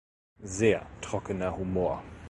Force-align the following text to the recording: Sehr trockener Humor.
Sehr 0.41 0.87
trockener 1.01 1.55
Humor. 1.59 2.03